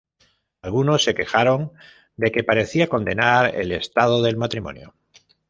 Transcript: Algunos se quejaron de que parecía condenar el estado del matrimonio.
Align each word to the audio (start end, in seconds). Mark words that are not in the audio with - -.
Algunos 0.63 1.03
se 1.03 1.13
quejaron 1.13 1.73
de 2.15 2.31
que 2.31 2.43
parecía 2.43 2.87
condenar 2.87 3.53
el 3.55 3.71
estado 3.71 4.23
del 4.23 4.35
matrimonio. 4.35 4.95